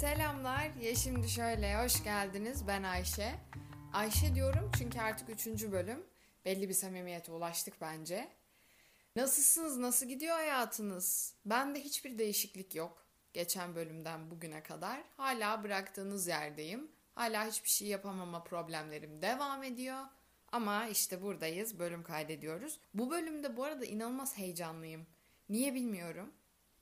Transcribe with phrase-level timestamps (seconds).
[0.00, 0.70] Selamlar.
[0.80, 2.66] Ya şimdi şöyle hoş geldiniz.
[2.68, 3.34] Ben Ayşe.
[3.92, 6.06] Ayşe diyorum çünkü artık üçüncü bölüm.
[6.44, 8.28] Belli bir samimiyete ulaştık bence.
[9.16, 9.76] Nasılsınız?
[9.76, 11.34] Nasıl gidiyor hayatınız?
[11.46, 13.06] Bende hiçbir değişiklik yok.
[13.32, 15.02] Geçen bölümden bugüne kadar.
[15.16, 16.90] Hala bıraktığınız yerdeyim.
[17.14, 20.04] Hala hiçbir şey yapamama problemlerim devam ediyor.
[20.52, 21.78] Ama işte buradayız.
[21.78, 22.80] Bölüm kaydediyoruz.
[22.94, 25.06] Bu bölümde bu arada inanılmaz heyecanlıyım.
[25.48, 26.32] Niye bilmiyorum.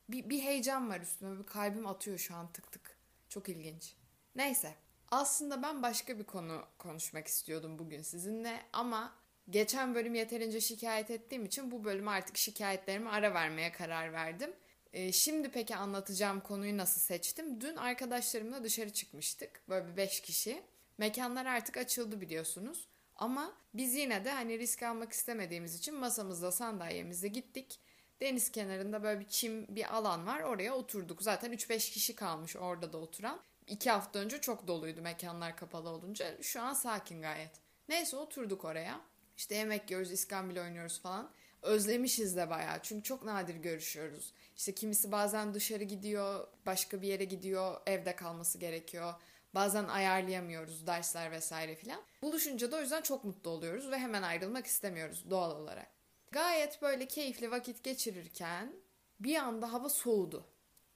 [0.09, 1.39] Bir, bir heyecan var üstüme.
[1.39, 2.98] Bir kalbim atıyor şu an tık tık.
[3.29, 3.95] Çok ilginç.
[4.35, 4.75] Neyse.
[5.11, 9.15] Aslında ben başka bir konu konuşmak istiyordum bugün sizinle ama
[9.51, 14.53] geçen bölüm yeterince şikayet ettiğim için bu bölüm artık şikayetlerime ara vermeye karar verdim.
[14.93, 17.61] Ee, şimdi peki anlatacağım konuyu nasıl seçtim?
[17.61, 19.63] Dün arkadaşlarımla dışarı çıkmıştık.
[19.69, 20.63] Böyle bir beş kişi.
[20.99, 22.89] Mekanlar artık açıldı biliyorsunuz.
[23.17, 27.81] Ama biz yine de hani risk almak istemediğimiz için masamızda sandalyemizde gittik.
[28.21, 30.41] Deniz kenarında böyle bir çim bir alan var.
[30.41, 31.23] Oraya oturduk.
[31.23, 33.41] Zaten 3-5 kişi kalmış orada da oturan.
[33.67, 36.43] İki hafta önce çok doluydu mekanlar kapalı olunca.
[36.43, 37.51] Şu an sakin gayet.
[37.89, 39.01] Neyse oturduk oraya.
[39.37, 41.31] İşte yemek yiyoruz, iskambil oynuyoruz falan.
[41.63, 42.83] Özlemişiz de bayağı.
[42.83, 44.33] Çünkü çok nadir görüşüyoruz.
[44.57, 49.15] İşte kimisi bazen dışarı gidiyor, başka bir yere gidiyor, evde kalması gerekiyor.
[49.55, 52.03] Bazen ayarlayamıyoruz dersler vesaire filan.
[52.23, 55.98] Buluşunca da o yüzden çok mutlu oluyoruz ve hemen ayrılmak istemiyoruz doğal olarak.
[56.31, 58.73] Gayet böyle keyifli vakit geçirirken
[59.21, 60.47] bir anda hava soğudu.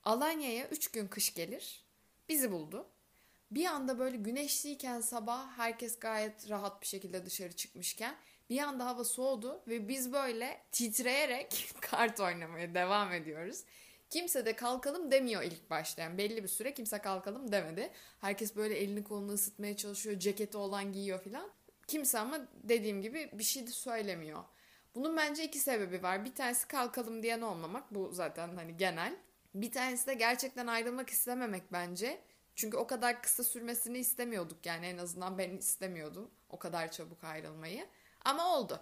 [0.05, 1.85] Alanya'ya 3 gün kış gelir.
[2.29, 2.87] Bizi buldu.
[3.51, 8.17] Bir anda böyle güneşliyken sabah herkes gayet rahat bir şekilde dışarı çıkmışken
[8.51, 13.65] bir anda hava soğudu ve biz böyle titreyerek kart oynamaya devam ediyoruz.
[14.11, 16.03] Kimse de kalkalım demiyor ilk başta.
[16.03, 17.91] Yani belli bir süre kimse kalkalım demedi.
[18.21, 20.19] Herkes böyle elini kolunu ısıtmaya çalışıyor.
[20.19, 21.51] Ceketi olan giyiyor filan.
[21.87, 24.45] Kimse ama dediğim gibi bir şey de söylemiyor.
[24.95, 26.25] Bunun bence iki sebebi var.
[26.25, 27.95] Bir tanesi kalkalım diyen olmamak.
[27.95, 29.17] Bu zaten hani genel.
[29.55, 32.21] Bir tanesi de gerçekten ayrılmak istememek bence.
[32.55, 37.87] Çünkü o kadar kısa sürmesini istemiyorduk yani en azından ben istemiyordum o kadar çabuk ayrılmayı.
[38.25, 38.81] Ama oldu.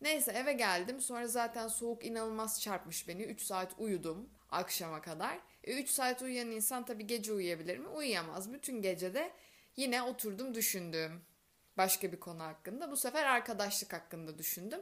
[0.00, 1.00] Neyse eve geldim.
[1.00, 3.22] Sonra zaten soğuk inanılmaz çarpmış beni.
[3.22, 5.38] 3 saat uyudum akşama kadar.
[5.64, 7.88] E, 3 saat uyuyan insan tabii gece uyuyabilir mi?
[7.88, 8.52] Uyuyamaz.
[8.52, 9.32] Bütün gecede
[9.76, 11.22] yine oturdum düşündüm.
[11.76, 12.90] Başka bir konu hakkında.
[12.90, 14.80] Bu sefer arkadaşlık hakkında düşündüm.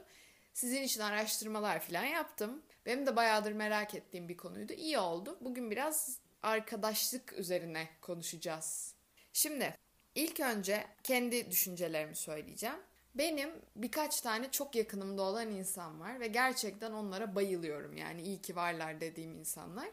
[0.53, 2.61] Sizin için araştırmalar falan yaptım.
[2.85, 4.73] Benim de bayağıdır merak ettiğim bir konuydu.
[4.73, 5.37] İyi oldu.
[5.41, 8.93] Bugün biraz arkadaşlık üzerine konuşacağız.
[9.33, 9.77] Şimdi
[10.15, 12.79] ilk önce kendi düşüncelerimi söyleyeceğim.
[13.15, 17.97] Benim birkaç tane çok yakınımda olan insan var ve gerçekten onlara bayılıyorum.
[17.97, 19.89] Yani iyi ki varlar dediğim insanlar.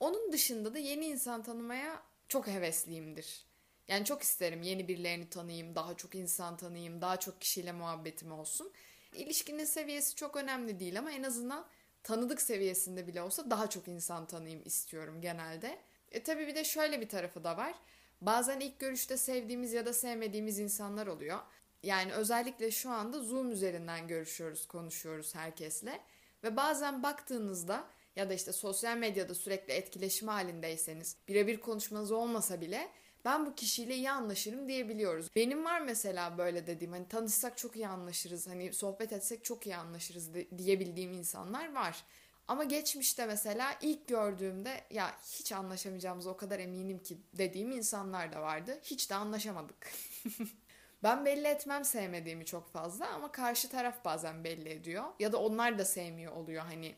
[0.00, 3.44] Onun dışında da yeni insan tanımaya çok hevesliyimdir.
[3.88, 8.72] Yani çok isterim yeni birilerini tanıyayım, daha çok insan tanıyayım, daha çok kişiyle muhabbetim olsun.
[9.12, 11.66] İlişkinin seviyesi çok önemli değil ama en azından
[12.02, 15.78] tanıdık seviyesinde bile olsa daha çok insan tanıyayım istiyorum genelde.
[16.12, 17.74] E tabii bir de şöyle bir tarafı da var.
[18.20, 21.38] Bazen ilk görüşte sevdiğimiz ya da sevmediğimiz insanlar oluyor.
[21.82, 26.00] Yani özellikle şu anda Zoom üzerinden görüşüyoruz, konuşuyoruz herkesle.
[26.44, 27.84] Ve bazen baktığınızda
[28.16, 32.88] ya da işte sosyal medyada sürekli etkileşim halindeyseniz, birebir konuşmanız olmasa bile
[33.24, 35.28] ben bu kişiyle iyi anlaşırım diyebiliyoruz.
[35.36, 39.76] Benim var mesela böyle dediğim hani tanışsak çok iyi anlaşırız, hani sohbet etsek çok iyi
[39.76, 42.04] anlaşırız diyebildiğim insanlar var.
[42.50, 48.42] Ama geçmişte mesela ilk gördüğümde ya hiç anlaşamayacağımıza o kadar eminim ki dediğim insanlar da
[48.42, 48.78] vardı.
[48.82, 49.92] Hiç de anlaşamadık.
[51.02, 55.04] ben belli etmem sevmediğimi çok fazla ama karşı taraf bazen belli ediyor.
[55.18, 56.94] Ya da onlar da sevmiyor oluyor hani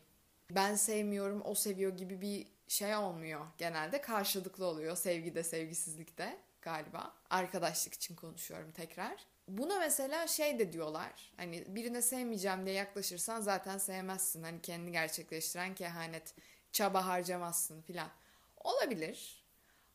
[0.51, 7.13] ben sevmiyorum o seviyor gibi bir şey olmuyor genelde karşılıklı oluyor sevgide sevgisizlikte galiba.
[7.29, 9.25] Arkadaşlık için konuşuyorum tekrar.
[9.47, 11.31] Buna mesela şey de diyorlar.
[11.37, 14.43] Hani birine sevmeyeceğim diye yaklaşırsan zaten sevmezsin.
[14.43, 16.35] Hani kendini gerçekleştiren kehanet,
[16.71, 18.09] çaba harcamazsın filan.
[18.57, 19.43] Olabilir.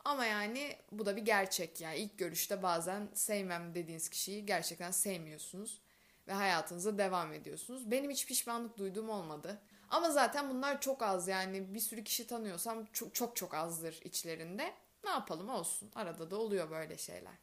[0.05, 1.97] Ama yani bu da bir gerçek yani.
[1.97, 5.81] ilk görüşte bazen sevmem dediğiniz kişiyi gerçekten sevmiyorsunuz
[6.29, 7.91] ve hayatınıza devam ediyorsunuz.
[7.91, 9.61] Benim hiç pişmanlık duyduğum olmadı.
[9.91, 14.75] Ama zaten bunlar çok az yani bir sürü kişi tanıyorsam çok çok, çok azdır içlerinde.
[15.05, 15.91] Ne yapalım olsun.
[15.95, 17.35] Arada da oluyor böyle şeyler.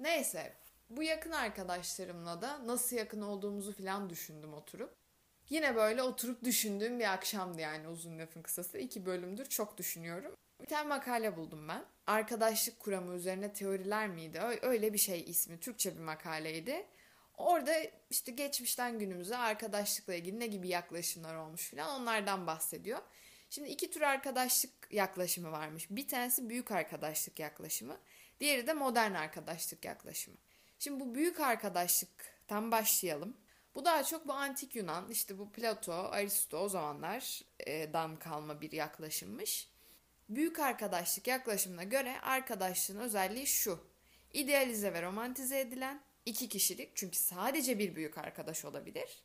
[0.00, 0.56] Neyse
[0.90, 4.94] bu yakın arkadaşlarımla da nasıl yakın olduğumuzu falan düşündüm oturup.
[5.50, 8.78] Yine böyle oturup düşündüğüm bir akşamdı yani uzun lafın kısası.
[8.78, 10.32] iki bölümdür çok düşünüyorum.
[10.60, 11.84] Bir tane makale buldum ben.
[12.06, 14.40] Arkadaşlık kuramı üzerine teoriler miydi?
[14.62, 15.60] Öyle bir şey ismi.
[15.60, 16.86] Türkçe bir makaleydi.
[17.38, 17.72] Orada
[18.10, 23.02] işte geçmişten günümüze arkadaşlıkla ilgili ne gibi yaklaşımlar olmuş falan onlardan bahsediyor.
[23.50, 25.86] Şimdi iki tür arkadaşlık yaklaşımı varmış.
[25.90, 27.98] Bir tanesi büyük arkadaşlık yaklaşımı.
[28.40, 30.36] Diğeri de modern arkadaşlık yaklaşımı.
[30.78, 33.36] Şimdi bu büyük arkadaşlıktan başlayalım.
[33.74, 38.72] Bu daha çok bu antik Yunan, işte bu Plato, Aristo o zamanlar e, kalma bir
[38.72, 39.68] yaklaşımmış.
[40.28, 43.80] Büyük arkadaşlık yaklaşımına göre arkadaşlığın özelliği şu.
[44.32, 49.22] İdealize ve romantize edilen iki kişilik çünkü sadece bir büyük arkadaş olabilir.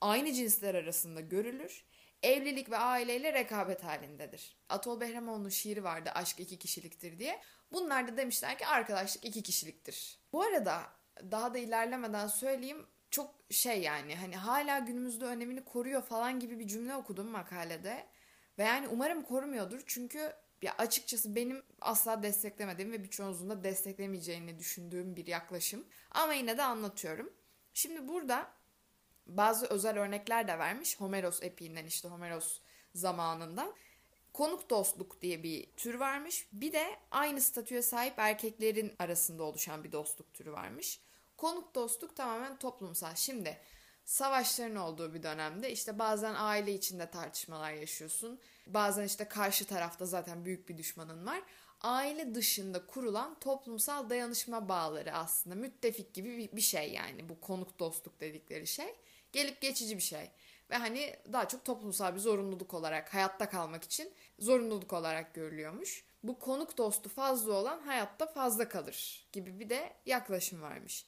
[0.00, 1.84] Aynı cinsler arasında görülür.
[2.22, 4.56] Evlilik ve aileyle rekabet halindedir.
[4.68, 7.40] Atol Behramoğlu'nun şiiri vardı aşk iki kişiliktir diye.
[7.72, 10.18] Bunlar da demişler ki arkadaşlık iki kişiliktir.
[10.32, 10.82] Bu arada
[11.30, 16.68] daha da ilerlemeden söyleyeyim çok şey yani hani hala günümüzde önemini koruyor falan gibi bir
[16.68, 18.06] cümle okudum makalede.
[18.58, 20.32] Ve yani umarım korumuyordur çünkü
[20.62, 25.84] ya açıkçası benim asla desteklemediğim ve birçoğunuzun da desteklemeyeceğini düşündüğüm bir yaklaşım.
[26.10, 27.32] Ama yine de anlatıyorum.
[27.74, 28.50] Şimdi burada
[29.26, 31.00] bazı özel örnekler de vermiş.
[31.00, 32.60] Homeros epiğinden işte Homeros
[32.94, 33.72] zamanında.
[34.32, 36.48] Konuk dostluk diye bir tür varmış.
[36.52, 41.00] Bir de aynı statüye sahip erkeklerin arasında oluşan bir dostluk türü varmış.
[41.36, 43.14] Konuk dostluk tamamen toplumsal.
[43.14, 43.58] Şimdi
[44.04, 48.40] savaşların olduğu bir dönemde işte bazen aile içinde tartışmalar yaşıyorsun.
[48.66, 51.42] Bazen işte karşı tarafta zaten büyük bir düşmanın var.
[51.80, 58.20] Aile dışında kurulan toplumsal dayanışma bağları aslında müttefik gibi bir şey yani bu konuk dostluk
[58.20, 58.94] dedikleri şey.
[59.32, 60.30] Gelip geçici bir şey.
[60.70, 66.04] Ve hani daha çok toplumsal bir zorunluluk olarak hayatta kalmak için zorunluluk olarak görülüyormuş.
[66.22, 71.06] Bu konuk dostu fazla olan hayatta fazla kalır gibi bir de yaklaşım varmış.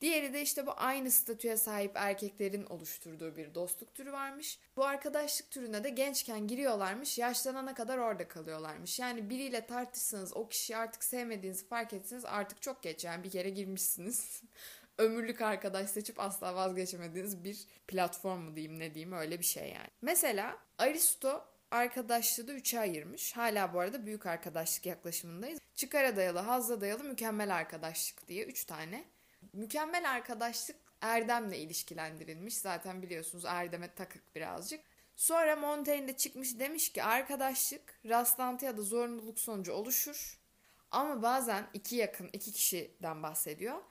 [0.00, 4.58] Diğeri de işte bu aynı statüye sahip erkeklerin oluşturduğu bir dostluk türü varmış.
[4.76, 8.98] Bu arkadaşlık türüne de gençken giriyorlarmış, yaşlanana kadar orada kalıyorlarmış.
[8.98, 13.50] Yani biriyle tartışsanız, o kişiyi artık sevmediğinizi fark etsiniz artık çok geç yani bir kere
[13.50, 14.42] girmişsiniz.
[14.98, 19.88] Ömürlük arkadaş seçip asla vazgeçemediğiniz bir platform mu diyeyim ne diyeyim öyle bir şey yani.
[20.02, 23.36] Mesela Aristo arkadaşlığı da üçe ayırmış.
[23.36, 25.60] Hala bu arada büyük arkadaşlık yaklaşımındayız.
[25.74, 29.04] Çıkara dayalı, hazla dayalı, mükemmel arkadaşlık diye üç tane
[29.58, 32.56] Mükemmel arkadaşlık erdemle ilişkilendirilmiş.
[32.56, 34.80] Zaten biliyorsunuz erdeme takık birazcık.
[35.16, 40.38] Sonra Montaigne de çıkmış demiş ki arkadaşlık rastlantı ya da zorunluluk sonucu oluşur.
[40.90, 43.82] Ama bazen iki yakın iki kişiden bahsediyor.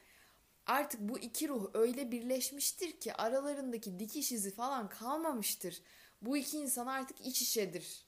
[0.66, 5.82] Artık bu iki ruh öyle birleşmiştir ki aralarındaki dikiş izi falan kalmamıştır.
[6.22, 8.06] Bu iki insan artık iç içedir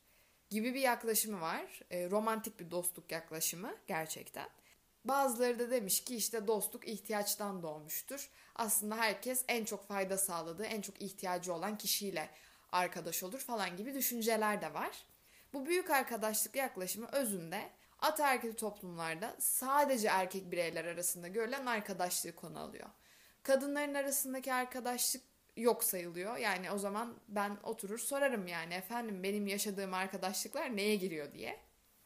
[0.50, 1.82] gibi bir yaklaşımı var.
[1.92, 4.59] E, romantik bir dostluk yaklaşımı gerçekten.
[5.06, 8.30] Bazıları da demiş ki işte dostluk ihtiyaçtan doğmuştur.
[8.56, 12.30] Aslında herkes en çok fayda sağladığı, en çok ihtiyacı olan kişiyle
[12.72, 15.06] arkadaş olur falan gibi düşünceler de var.
[15.54, 17.70] Bu büyük arkadaşlık yaklaşımı özünde
[18.00, 22.90] ataerkil toplumlarda sadece erkek bireyler arasında görülen arkadaşlığı konu alıyor.
[23.44, 25.24] Kadınların arasındaki arkadaşlık
[25.58, 26.38] yok sayılıyor.
[26.38, 31.60] Yani o zaman ben oturur sorarım yani efendim benim yaşadığım arkadaşlıklar neye giriyor diye.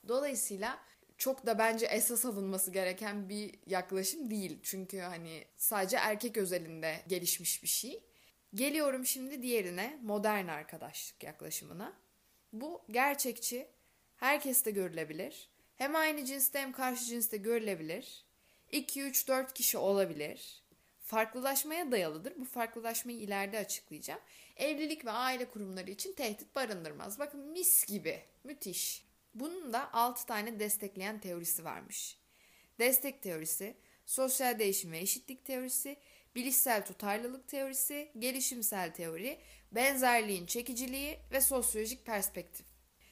[0.08, 0.80] Dolayısıyla
[1.24, 4.60] çok da bence esas alınması gereken bir yaklaşım değil.
[4.64, 8.04] Çünkü hani sadece erkek özelinde gelişmiş bir şey.
[8.56, 11.94] Geliyorum şimdi diğerine modern arkadaşlık yaklaşımına.
[12.54, 13.68] Bu gerçekçi,
[14.16, 15.50] herkeste görülebilir.
[15.76, 18.26] Hem aynı cinste hem karşı cinste görülebilir.
[18.72, 20.64] 2, 3, 4 kişi olabilir.
[21.00, 22.34] Farklılaşmaya dayalıdır.
[22.38, 24.22] Bu farklılaşmayı ileride açıklayacağım.
[24.56, 27.20] Evlilik ve aile kurumları için tehdit barındırmaz.
[27.20, 28.22] Bakın mis gibi.
[28.44, 29.13] Müthiş.
[29.34, 32.18] Bunun da 6 tane destekleyen teorisi varmış.
[32.80, 35.98] Destek teorisi, sosyal değişim ve eşitlik teorisi,
[36.36, 39.40] bilişsel tutarlılık teorisi, gelişimsel teori,
[39.72, 42.66] benzerliğin çekiciliği ve sosyolojik perspektif.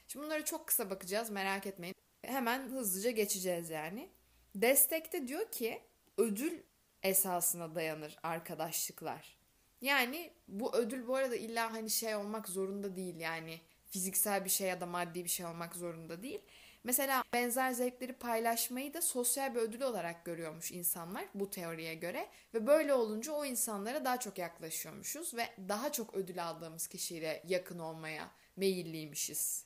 [0.07, 1.95] Şimdi bunları çok kısa bakacağız merak etmeyin.
[2.21, 4.09] Hemen hızlıca geçeceğiz yani.
[4.55, 5.81] Destekte diyor ki
[6.17, 6.63] ödül
[7.03, 9.37] esasına dayanır arkadaşlıklar.
[9.81, 14.67] Yani bu ödül bu arada illa hani şey olmak zorunda değil yani fiziksel bir şey
[14.67, 16.41] ya da maddi bir şey olmak zorunda değil.
[16.83, 22.67] Mesela benzer zevkleri paylaşmayı da sosyal bir ödül olarak görüyormuş insanlar bu teoriye göre ve
[22.67, 28.31] böyle olunca o insanlara daha çok yaklaşıyormuşuz ve daha çok ödül aldığımız kişiyle yakın olmaya
[28.55, 29.65] meyilliymişiz.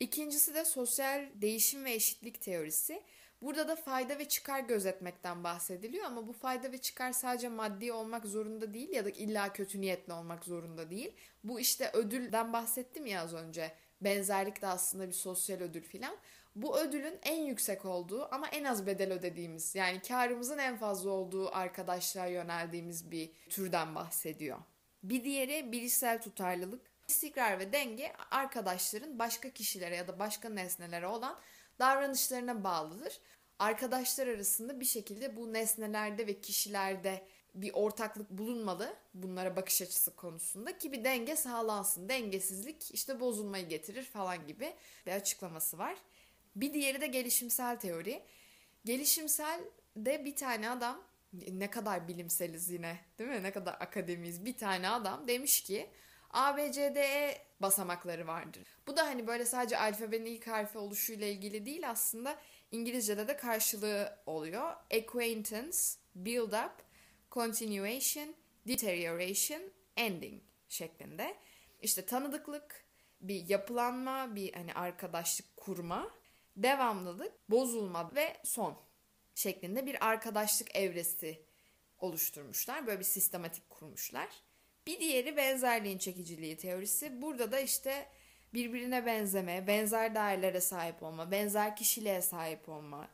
[0.00, 3.02] İkincisi de sosyal değişim ve eşitlik teorisi.
[3.42, 8.26] Burada da fayda ve çıkar gözetmekten bahsediliyor ama bu fayda ve çıkar sadece maddi olmak
[8.26, 11.12] zorunda değil ya da illa kötü niyetli olmak zorunda değil.
[11.44, 13.72] Bu işte ödülden bahsettim ya az önce.
[14.00, 16.16] Benzerlik de aslında bir sosyal ödül filan.
[16.56, 21.54] Bu ödülün en yüksek olduğu ama en az bedel ödediğimiz yani karımızın en fazla olduğu
[21.54, 24.58] arkadaşlığa yöneldiğimiz bir türden bahsediyor.
[25.02, 26.92] Bir diğeri bilişsel tutarlılık.
[27.08, 31.38] İstikrar ve denge arkadaşların başka kişilere ya da başka nesnelere olan
[31.82, 33.20] davranışlarına bağlıdır.
[33.58, 40.78] Arkadaşlar arasında bir şekilde bu nesnelerde ve kişilerde bir ortaklık bulunmalı bunlara bakış açısı konusunda
[40.78, 42.08] ki bir denge sağlansın.
[42.08, 44.74] Dengesizlik işte bozulmayı getirir falan gibi
[45.06, 45.96] bir açıklaması var.
[46.56, 48.22] Bir diğeri de gelişimsel teori.
[48.84, 49.60] Gelişimsel
[49.96, 53.42] de bir tane adam ne kadar bilimseliz yine değil mi?
[53.42, 54.44] Ne kadar akademiyiz.
[54.44, 55.90] Bir tane adam demiş ki
[56.32, 58.68] A, B, C, D, E basamakları vardır.
[58.86, 62.38] Bu da hani böyle sadece alfabenin ilk harfi oluşuyla ilgili değil aslında
[62.70, 64.76] İngilizce'de de karşılığı oluyor.
[64.90, 65.78] Acquaintance,
[66.14, 66.72] build up,
[67.30, 68.34] continuation,
[68.68, 69.62] deterioration,
[69.96, 71.36] ending şeklinde.
[71.80, 72.84] İşte tanıdıklık,
[73.20, 76.10] bir yapılanma, bir hani arkadaşlık kurma,
[76.56, 78.78] devamlılık, bozulma ve son
[79.34, 81.42] şeklinde bir arkadaşlık evresi
[81.98, 82.86] oluşturmuşlar.
[82.86, 84.28] Böyle bir sistematik kurmuşlar.
[84.86, 87.22] Bir diğeri benzerliğin çekiciliği teorisi.
[87.22, 88.06] Burada da işte
[88.54, 93.08] birbirine benzeme, benzer değerlere sahip olma, benzer kişiliğe sahip olma,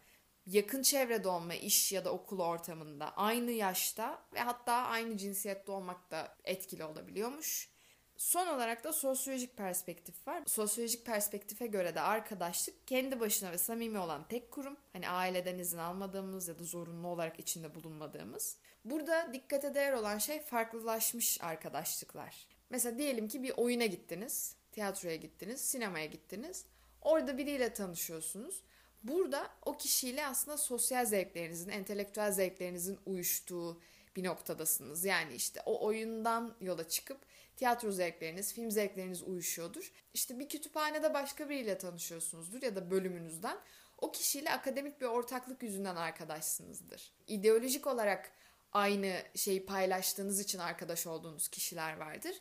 [0.46, 6.10] yakın çevrede olma, iş ya da okul ortamında, aynı yaşta ve hatta aynı cinsiyette olmak
[6.10, 7.77] da etkili olabiliyormuş.
[8.18, 10.42] Son olarak da sosyolojik perspektif var.
[10.46, 14.76] Sosyolojik perspektife göre de arkadaşlık kendi başına ve samimi olan tek kurum.
[14.92, 18.56] Hani aileden izin almadığımız ya da zorunlu olarak içinde bulunmadığımız.
[18.84, 22.46] Burada dikkate değer olan şey farklılaşmış arkadaşlıklar.
[22.70, 26.64] Mesela diyelim ki bir oyuna gittiniz, tiyatroya gittiniz, sinemaya gittiniz.
[27.02, 28.62] Orada biriyle tanışıyorsunuz.
[29.02, 33.80] Burada o kişiyle aslında sosyal zevklerinizin, entelektüel zevklerinizin uyuştuğu
[34.16, 35.04] bir noktadasınız.
[35.04, 37.18] Yani işte o oyundan yola çıkıp
[37.56, 39.92] tiyatro zevkleriniz, film zevkleriniz uyuşuyordur.
[40.14, 43.58] İşte bir kütüphanede başka biriyle tanışıyorsunuzdur ya da bölümünüzden.
[43.98, 47.12] O kişiyle akademik bir ortaklık yüzünden arkadaşsınızdır.
[47.26, 48.32] İdeolojik olarak
[48.72, 52.34] aynı şeyi paylaştığınız için arkadaş olduğunuz kişiler vardır.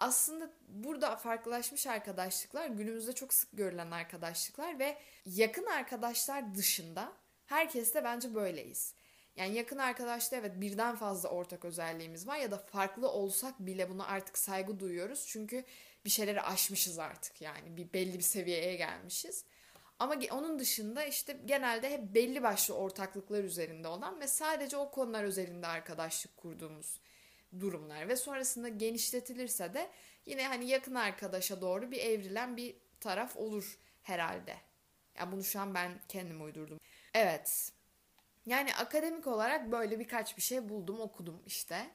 [0.00, 7.12] Aslında burada farklılaşmış arkadaşlıklar günümüzde çok sık görülen arkadaşlıklar ve yakın arkadaşlar dışında
[7.46, 8.94] herkes de bence böyleyiz.
[9.36, 14.06] Yani yakın arkadaşta evet birden fazla ortak özelliğimiz var ya da farklı olsak bile buna
[14.06, 15.26] artık saygı duyuyoruz.
[15.26, 15.64] Çünkü
[16.04, 19.44] bir şeyleri aşmışız artık yani bir belli bir seviyeye gelmişiz.
[19.98, 25.24] Ama onun dışında işte genelde hep belli başlı ortaklıklar üzerinde olan ve sadece o konular
[25.24, 27.00] üzerinde arkadaşlık kurduğumuz
[27.60, 29.90] durumlar ve sonrasında genişletilirse de
[30.26, 34.50] yine hani yakın arkadaşa doğru bir evrilen bir taraf olur herhalde.
[34.50, 34.58] Ya
[35.14, 36.80] yani bunu şu an ben kendim uydurdum.
[37.14, 37.75] Evet.
[38.46, 41.90] Yani akademik olarak böyle birkaç bir şey buldum, okudum işte.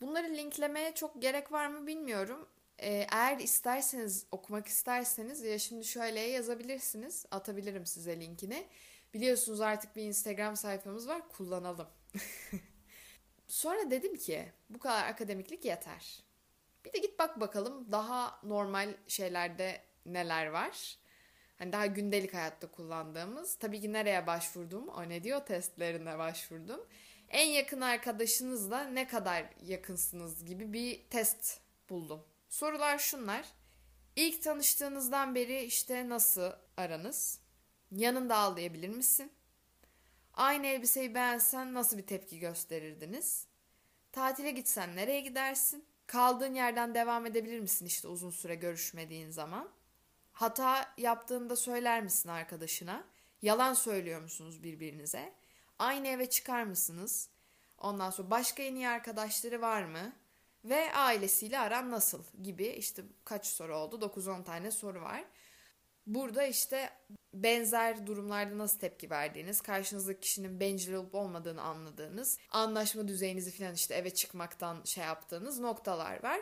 [0.00, 2.48] Bunları linklemeye çok gerek var mı bilmiyorum.
[2.78, 7.26] Ee, eğer isterseniz, okumak isterseniz ya şimdi şöyle yazabilirsiniz.
[7.30, 8.66] Atabilirim size linkini.
[9.14, 11.28] Biliyorsunuz artık bir Instagram sayfamız var.
[11.28, 11.88] Kullanalım.
[13.48, 16.22] Sonra dedim ki bu kadar akademiklik yeter.
[16.84, 20.98] Bir de git bak bakalım daha normal şeylerde neler var.
[21.58, 23.54] Hani daha gündelik hayatta kullandığımız.
[23.54, 24.88] Tabii ki nereye başvurdum?
[24.88, 26.80] O ne diyor testlerine başvurdum.
[27.28, 32.24] En yakın arkadaşınızla ne kadar yakınsınız gibi bir test buldum.
[32.48, 33.46] Sorular şunlar.
[34.16, 37.40] İlk tanıştığınızdan beri işte nasıl aranız?
[37.92, 39.32] Yanında ağlayabilir misin?
[40.34, 43.46] Aynı elbiseyi beğensen nasıl bir tepki gösterirdiniz?
[44.12, 45.84] Tatile gitsen nereye gidersin?
[46.06, 49.68] Kaldığın yerden devam edebilir misin işte uzun süre görüşmediğin zaman?
[50.32, 53.04] Hata yaptığında söyler misin arkadaşına?
[53.42, 55.32] Yalan söylüyor musunuz birbirinize?
[55.78, 57.28] Aynı eve çıkar mısınız?
[57.78, 60.12] Ondan sonra başka en iyi arkadaşları var mı?
[60.64, 63.96] Ve ailesiyle aran nasıl gibi işte kaç soru oldu?
[63.96, 65.24] 9-10 tane soru var.
[66.06, 66.90] Burada işte
[67.34, 73.94] benzer durumlarda nasıl tepki verdiğiniz, karşınızdaki kişinin bencil olup olmadığını anladığınız, anlaşma düzeyinizi falan işte
[73.94, 76.40] eve çıkmaktan şey yaptığınız noktalar var.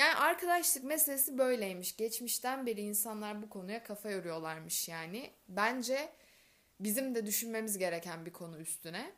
[0.00, 1.96] Yani arkadaşlık meselesi böyleymiş.
[1.96, 5.30] Geçmişten beri insanlar bu konuya kafa yoruyorlarmış yani.
[5.48, 6.12] Bence
[6.80, 9.12] bizim de düşünmemiz gereken bir konu üstüne.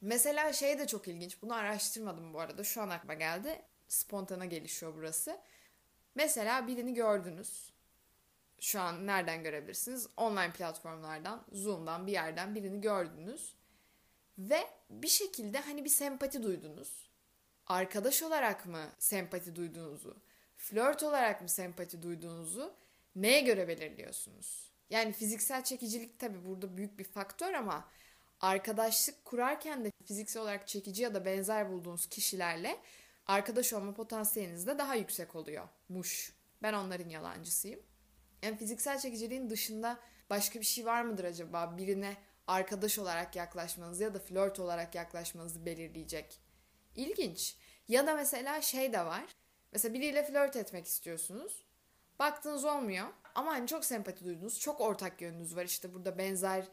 [0.00, 1.42] Mesela şey de çok ilginç.
[1.42, 2.64] Bunu araştırmadım bu arada.
[2.64, 3.62] Şu an aklıma geldi.
[3.88, 5.40] Spontana gelişiyor burası.
[6.14, 7.72] Mesela birini gördünüz
[8.60, 10.08] şu an nereden görebilirsiniz?
[10.16, 13.54] Online platformlardan, Zoom'dan bir yerden birini gördünüz.
[14.38, 17.05] Ve bir şekilde hani bir sempati duydunuz.
[17.66, 20.16] Arkadaş olarak mı sempati duyduğunuzu,
[20.56, 22.74] flört olarak mı sempati duyduğunuzu
[23.16, 24.70] neye göre belirliyorsunuz?
[24.90, 27.88] Yani fiziksel çekicilik tabii burada büyük bir faktör ama
[28.40, 32.78] arkadaşlık kurarken de fiziksel olarak çekici ya da benzer bulduğunuz kişilerle
[33.26, 35.68] arkadaş olma potansiyeliniz de daha yüksek oluyor.
[35.88, 36.32] Muş.
[36.62, 37.80] Ben onların yalancısıyım.
[38.42, 39.98] Yani fiziksel çekiciliğin dışında
[40.30, 41.78] başka bir şey var mıdır acaba?
[41.78, 46.45] Birine arkadaş olarak yaklaşmanızı ya da flört olarak yaklaşmanızı belirleyecek.
[46.96, 47.56] İlginç.
[47.88, 49.24] Ya da mesela şey de var.
[49.72, 51.64] Mesela biriyle flört etmek istiyorsunuz.
[52.18, 53.06] Baktınız olmuyor.
[53.34, 54.60] Ama hani çok sempati duydunuz.
[54.60, 55.64] Çok ortak yönünüz var.
[55.64, 56.64] İşte burada benzer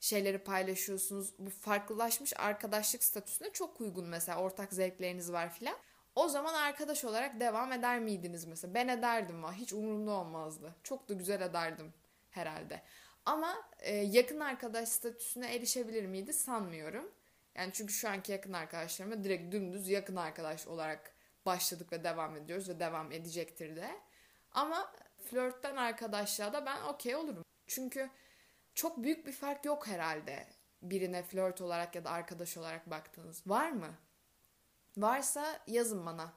[0.00, 1.34] şeyleri paylaşıyorsunuz.
[1.38, 4.38] Bu farklılaşmış arkadaşlık statüsüne çok uygun mesela.
[4.38, 5.76] Ortak zevkleriniz var filan.
[6.14, 8.74] O zaman arkadaş olarak devam eder miydiniz mesela?
[8.74, 10.74] Ben ederdim ama hiç umurumda olmazdı.
[10.82, 11.92] Çok da güzel ederdim
[12.30, 12.82] herhalde.
[13.26, 17.10] Ama e, yakın arkadaş statüsüne erişebilir miydi sanmıyorum.
[17.56, 21.12] Yani çünkü şu anki yakın arkadaşlarıma direkt dümdüz yakın arkadaş olarak
[21.46, 24.00] başladık ve devam ediyoruz ve devam edecektir de.
[24.52, 24.92] Ama
[25.30, 27.44] flörtten arkadaşlığa da ben okey olurum.
[27.66, 28.10] Çünkü
[28.74, 30.46] çok büyük bir fark yok herhalde
[30.82, 33.42] birine flört olarak ya da arkadaş olarak baktığınız.
[33.46, 33.94] Var mı?
[34.96, 36.32] Varsa yazın bana.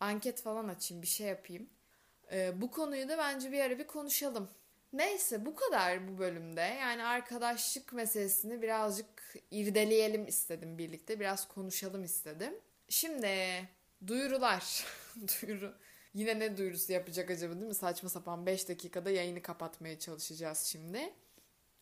[0.00, 1.70] Anket falan açayım, bir şey yapayım.
[2.32, 4.50] Ee, bu konuyu da bence bir ara bir konuşalım.
[4.92, 6.60] Neyse bu kadar bu bölümde.
[6.60, 11.20] Yani arkadaşlık meselesini birazcık irdeleyelim istedim birlikte.
[11.20, 12.54] Biraz konuşalım istedim.
[12.88, 13.28] Şimdi
[14.06, 14.86] duyurular.
[15.42, 15.74] Duyuru.
[16.14, 17.74] Yine ne duyurusu yapacak acaba değil mi?
[17.74, 21.14] Saçma sapan 5 dakikada yayını kapatmaya çalışacağız şimdi.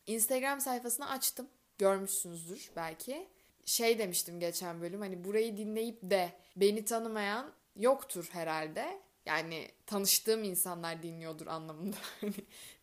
[0.06, 1.48] Instagram sayfasını açtım.
[1.78, 3.28] Görmüşsünüzdür belki.
[3.64, 9.00] Şey demiştim geçen bölüm hani burayı dinleyip de beni tanımayan yoktur herhalde.
[9.26, 11.96] Yani tanıştığım insanlar dinliyordur anlamında.
[12.20, 12.34] Hani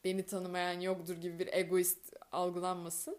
[0.04, 3.18] beni tanımayan yoktur gibi bir egoist algılanmasın.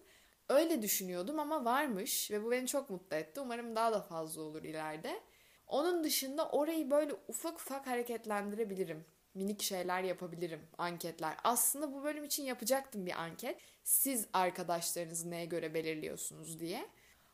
[0.49, 3.41] Öyle düşünüyordum ama varmış ve bu beni çok mutlu etti.
[3.41, 5.21] Umarım daha da fazla olur ileride.
[5.67, 9.05] Onun dışında orayı böyle ufak ufak hareketlendirebilirim.
[9.35, 11.37] Minik şeyler yapabilirim, anketler.
[11.45, 13.61] Aslında bu bölüm için yapacaktım bir anket.
[13.85, 16.89] Siz arkadaşlarınızı neye göre belirliyorsunuz diye.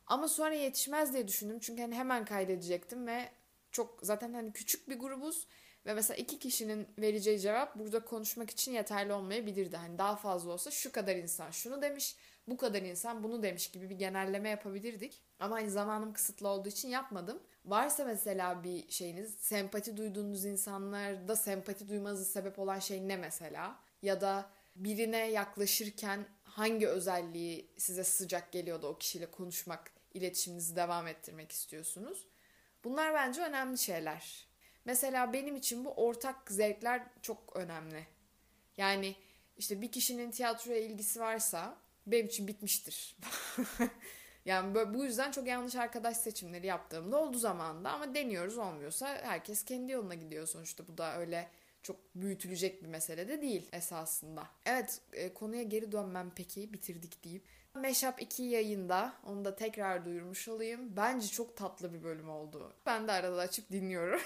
[0.06, 1.58] Ama sonra yetişmez diye düşündüm.
[1.60, 3.28] Çünkü hani hemen kaydedecektim ve
[3.72, 5.46] çok zaten hani küçük bir grubuz
[5.86, 9.76] ve mesela iki kişinin vereceği cevap burada konuşmak için yeterli olmayabilirdi.
[9.76, 12.16] Hani daha fazla olsa şu kadar insan şunu demiş,
[12.48, 15.22] bu kadar insan bunu demiş gibi bir genelleme yapabilirdik.
[15.38, 17.42] Ama hani zamanım kısıtlı olduğu için yapmadım.
[17.64, 23.76] Varsa mesela bir şeyiniz, sempati duyduğunuz insanlarda sempati duymanızı sebep olan şey ne mesela?
[24.02, 31.06] Ya da birine yaklaşırken hangi özelliği size sıcak geliyor da o kişiyle konuşmak, iletişiminizi devam
[31.06, 32.26] ettirmek istiyorsunuz?
[32.84, 34.46] Bunlar bence önemli şeyler.
[34.84, 38.06] Mesela benim için bu ortak zevkler çok önemli.
[38.76, 39.16] Yani
[39.56, 43.16] işte bir kişinin tiyatroya ilgisi varsa benim için bitmiştir.
[44.44, 49.64] yani böyle, bu yüzden çok yanlış arkadaş seçimleri yaptığımda oldu zamanında ama deniyoruz olmuyorsa herkes
[49.64, 50.88] kendi yoluna gidiyor sonuçta.
[50.88, 51.48] Bu da öyle
[51.82, 54.46] çok büyütülecek bir mesele de değil esasında.
[54.66, 57.44] Evet e, konuya geri dönmem peki bitirdik deyip.
[57.74, 60.96] Meşap 2 yayında onu da tekrar duyurmuş olayım.
[60.96, 62.72] Bence çok tatlı bir bölüm oldu.
[62.86, 64.20] Ben de arada açıp dinliyorum.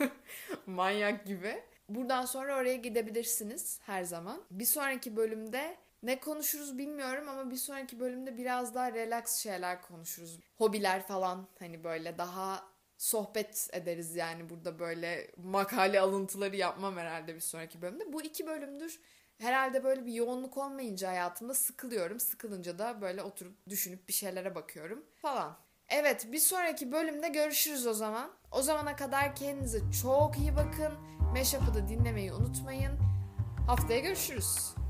[0.66, 1.62] Manyak gibi.
[1.88, 4.42] Buradan sonra oraya gidebilirsiniz her zaman.
[4.50, 10.40] Bir sonraki bölümde ne konuşuruz bilmiyorum ama bir sonraki bölümde biraz daha relax şeyler konuşuruz.
[10.56, 17.40] Hobiler falan hani böyle daha sohbet ederiz yani burada böyle makale alıntıları yapmam herhalde bir
[17.40, 18.12] sonraki bölümde.
[18.12, 19.00] Bu iki bölümdür
[19.44, 22.20] herhalde böyle bir yoğunluk olmayınca hayatımda sıkılıyorum.
[22.20, 25.56] Sıkılınca da böyle oturup düşünüp bir şeylere bakıyorum falan.
[25.88, 28.30] Evet bir sonraki bölümde görüşürüz o zaman.
[28.50, 30.92] O zamana kadar kendinize çok iyi bakın.
[31.34, 32.98] Meşap'ı da dinlemeyi unutmayın.
[33.66, 34.83] Haftaya görüşürüz.